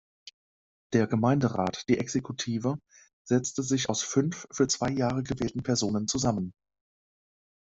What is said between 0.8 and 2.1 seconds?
Der Gemeinderat, die